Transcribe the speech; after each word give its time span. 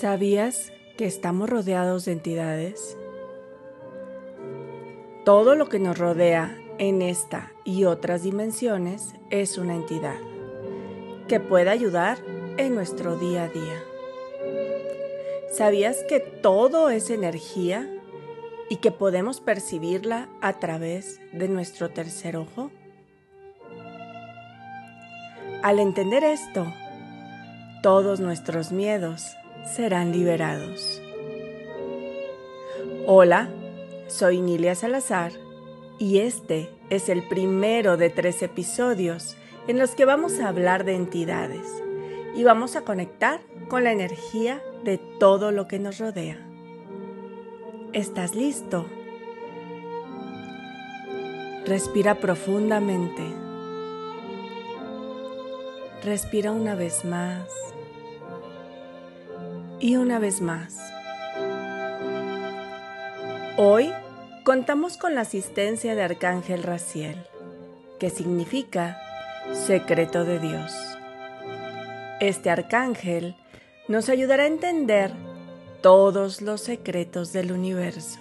¿Sabías 0.00 0.72
que 0.96 1.06
estamos 1.06 1.50
rodeados 1.50 2.04
de 2.04 2.12
entidades? 2.12 2.96
Todo 5.24 5.56
lo 5.56 5.68
que 5.68 5.80
nos 5.80 5.98
rodea 5.98 6.56
en 6.78 7.02
esta 7.02 7.52
y 7.64 7.82
otras 7.82 8.22
dimensiones 8.22 9.14
es 9.30 9.58
una 9.58 9.74
entidad 9.74 10.14
que 11.26 11.40
puede 11.40 11.70
ayudar 11.70 12.18
en 12.58 12.76
nuestro 12.76 13.16
día 13.16 13.42
a 13.42 13.48
día. 13.48 13.82
¿Sabías 15.50 16.04
que 16.08 16.20
todo 16.20 16.90
es 16.90 17.10
energía 17.10 17.90
y 18.70 18.76
que 18.76 18.92
podemos 18.92 19.40
percibirla 19.40 20.28
a 20.40 20.60
través 20.60 21.20
de 21.32 21.48
nuestro 21.48 21.90
tercer 21.90 22.36
ojo? 22.36 22.70
Al 25.64 25.80
entender 25.80 26.22
esto, 26.22 26.72
todos 27.82 28.20
nuestros 28.20 28.70
miedos 28.70 29.37
serán 29.64 30.12
liberados. 30.12 31.02
Hola, 33.06 33.48
soy 34.06 34.40
Nilia 34.40 34.74
Salazar 34.74 35.32
y 35.98 36.18
este 36.18 36.70
es 36.90 37.08
el 37.08 37.26
primero 37.28 37.96
de 37.96 38.10
tres 38.10 38.42
episodios 38.42 39.36
en 39.66 39.78
los 39.78 39.92
que 39.92 40.04
vamos 40.04 40.40
a 40.40 40.48
hablar 40.48 40.84
de 40.84 40.94
entidades 40.94 41.66
y 42.34 42.44
vamos 42.44 42.76
a 42.76 42.82
conectar 42.82 43.40
con 43.68 43.84
la 43.84 43.92
energía 43.92 44.62
de 44.84 44.98
todo 44.98 45.50
lo 45.50 45.68
que 45.68 45.78
nos 45.78 45.98
rodea. 45.98 46.38
¿Estás 47.92 48.34
listo? 48.34 48.86
Respira 51.66 52.14
profundamente. 52.16 53.22
Respira 56.02 56.52
una 56.52 56.74
vez 56.74 57.04
más 57.04 57.44
y 59.80 59.96
una 59.96 60.18
vez 60.18 60.40
más. 60.40 60.76
Hoy 63.56 63.92
contamos 64.44 64.96
con 64.96 65.14
la 65.14 65.20
asistencia 65.22 65.94
de 65.94 66.02
Arcángel 66.02 66.62
Raciel, 66.62 67.16
que 67.98 68.10
significa 68.10 69.00
secreto 69.52 70.24
de 70.24 70.38
Dios. 70.40 70.74
Este 72.20 72.50
arcángel 72.50 73.36
nos 73.86 74.08
ayudará 74.08 74.44
a 74.44 74.48
entender 74.48 75.12
todos 75.80 76.42
los 76.42 76.60
secretos 76.60 77.32
del 77.32 77.52
universo. 77.52 78.18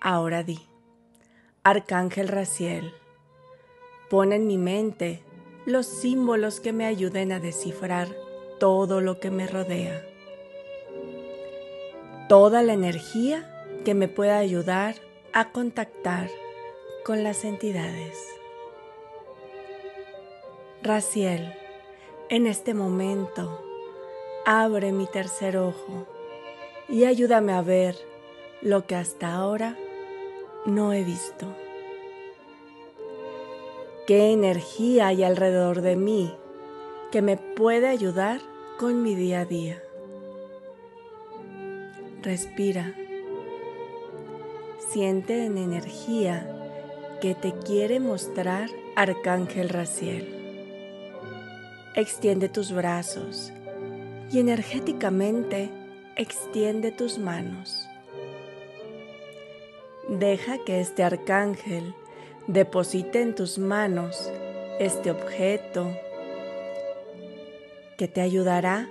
Ahora 0.00 0.42
di, 0.42 0.58
Arcángel 1.64 2.28
Raciel, 2.28 2.92
pon 4.08 4.32
en 4.32 4.46
mi 4.46 4.56
mente 4.56 5.22
los 5.66 5.86
símbolos 5.86 6.60
que 6.60 6.72
me 6.72 6.86
ayuden 6.86 7.30
a 7.30 7.40
descifrar 7.40 8.08
todo 8.62 9.00
lo 9.00 9.18
que 9.18 9.32
me 9.32 9.48
rodea. 9.48 10.06
Toda 12.28 12.62
la 12.62 12.74
energía 12.74 13.66
que 13.84 13.92
me 13.92 14.06
pueda 14.06 14.38
ayudar 14.38 14.94
a 15.32 15.50
contactar 15.50 16.30
con 17.04 17.24
las 17.24 17.42
entidades. 17.42 18.16
Raciel, 20.80 21.52
en 22.28 22.46
este 22.46 22.72
momento, 22.72 23.60
abre 24.46 24.92
mi 24.92 25.08
tercer 25.08 25.56
ojo 25.56 26.06
y 26.88 27.04
ayúdame 27.04 27.54
a 27.54 27.62
ver 27.62 27.96
lo 28.60 28.86
que 28.86 28.94
hasta 28.94 29.32
ahora 29.32 29.76
no 30.66 30.92
he 30.92 31.02
visto. 31.02 31.48
¿Qué 34.06 34.30
energía 34.30 35.08
hay 35.08 35.24
alrededor 35.24 35.80
de 35.80 35.96
mí 35.96 36.32
que 37.10 37.22
me 37.22 37.36
puede 37.36 37.88
ayudar 37.88 38.51
con 38.82 39.00
mi 39.00 39.14
día 39.14 39.42
a 39.42 39.44
día. 39.44 39.80
Respira. 42.20 42.92
Siente 44.90 45.44
en 45.44 45.56
energía 45.56 46.44
que 47.20 47.36
te 47.36 47.52
quiere 47.52 48.00
mostrar 48.00 48.68
Arcángel 48.96 49.68
Raciel. 49.68 50.26
Extiende 51.94 52.48
tus 52.48 52.72
brazos 52.72 53.52
y 54.32 54.40
energéticamente 54.40 55.70
extiende 56.16 56.90
tus 56.90 57.18
manos. 57.18 57.88
Deja 60.08 60.58
que 60.58 60.80
este 60.80 61.04
arcángel 61.04 61.94
deposite 62.48 63.22
en 63.22 63.36
tus 63.36 63.58
manos 63.58 64.28
este 64.80 65.12
objeto, 65.12 65.86
que 67.96 68.08
te 68.08 68.20
ayudará 68.20 68.88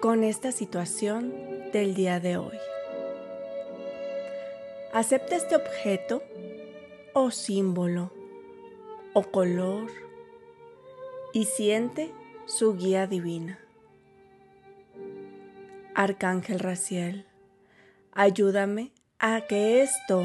con 0.00 0.24
esta 0.24 0.52
situación 0.52 1.32
del 1.72 1.94
día 1.94 2.20
de 2.20 2.36
hoy. 2.36 2.58
Acepta 4.92 5.36
este 5.36 5.56
objeto 5.56 6.22
o 7.12 7.30
símbolo 7.30 8.12
o 9.14 9.22
color 9.22 9.90
y 11.32 11.44
siente 11.44 12.12
su 12.46 12.76
guía 12.76 13.06
divina. 13.06 13.58
Arcángel 15.94 16.60
Raciel, 16.60 17.26
ayúdame 18.12 18.92
a 19.18 19.42
que 19.42 19.82
esto 19.82 20.22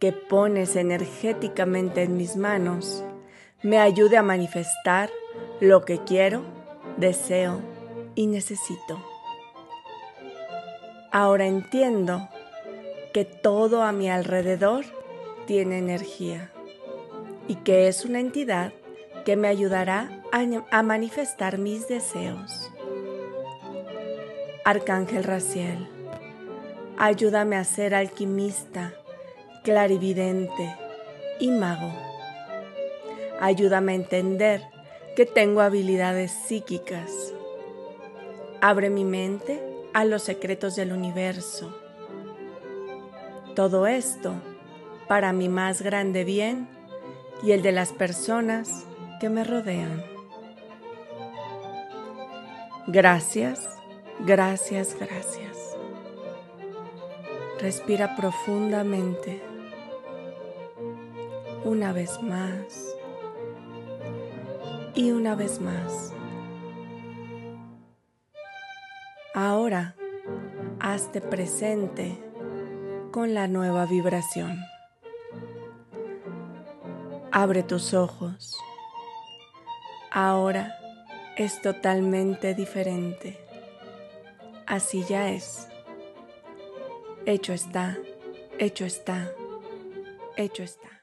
que 0.00 0.12
pones 0.12 0.76
energéticamente 0.76 2.02
en 2.02 2.16
mis 2.16 2.36
manos 2.36 3.04
me 3.62 3.78
ayude 3.78 4.16
a 4.16 4.22
manifestar 4.22 5.10
lo 5.60 5.84
que 5.84 6.02
quiero 6.04 6.55
deseo 6.96 7.60
y 8.14 8.26
necesito. 8.26 9.02
Ahora 11.12 11.46
entiendo 11.46 12.28
que 13.12 13.24
todo 13.24 13.82
a 13.82 13.92
mi 13.92 14.10
alrededor 14.10 14.84
tiene 15.46 15.78
energía 15.78 16.50
y 17.48 17.56
que 17.56 17.88
es 17.88 18.04
una 18.04 18.20
entidad 18.20 18.72
que 19.24 19.36
me 19.36 19.48
ayudará 19.48 20.22
a, 20.70 20.82
manifestar 20.82 21.58
mis 21.58 21.88
deseos. 21.88 22.70
Arcángel 24.64 25.24
Raciel, 25.24 25.88
ayúdame 26.98 27.56
a 27.56 27.64
ser 27.64 27.94
alquimista, 27.94 28.92
clarividente 29.64 30.76
y 31.40 31.50
mago. 31.50 31.92
Ayúdame 33.40 33.92
a 33.92 33.96
entender 33.96 34.75
que 35.16 35.24
tengo 35.24 35.62
habilidades 35.62 36.30
psíquicas. 36.30 37.10
Abre 38.60 38.90
mi 38.90 39.02
mente 39.02 39.62
a 39.94 40.04
los 40.04 40.22
secretos 40.22 40.76
del 40.76 40.92
universo. 40.92 41.74
Todo 43.54 43.86
esto 43.86 44.34
para 45.08 45.32
mi 45.32 45.48
más 45.48 45.80
grande 45.80 46.24
bien 46.24 46.68
y 47.42 47.52
el 47.52 47.62
de 47.62 47.72
las 47.72 47.94
personas 47.94 48.84
que 49.18 49.30
me 49.30 49.42
rodean. 49.42 50.04
Gracias, 52.86 53.66
gracias, 54.20 54.94
gracias. 55.00 55.56
Respira 57.58 58.16
profundamente. 58.16 59.40
Una 61.64 61.94
vez 61.94 62.22
más 62.22 62.95
y 64.96 65.12
una 65.12 65.34
vez 65.34 65.60
más. 65.60 66.12
Ahora, 69.34 69.94
hazte 70.80 71.20
presente 71.20 72.18
con 73.12 73.34
la 73.34 73.46
nueva 73.46 73.84
vibración. 73.84 74.58
Abre 77.30 77.62
tus 77.62 77.92
ojos. 77.92 78.58
Ahora 80.10 80.74
es 81.36 81.60
totalmente 81.60 82.54
diferente. 82.54 83.38
Así 84.66 85.04
ya 85.04 85.28
es. 85.28 85.68
Hecho 87.26 87.52
está, 87.52 87.98
hecho 88.58 88.86
está, 88.86 89.30
hecho 90.38 90.62
está. 90.62 90.95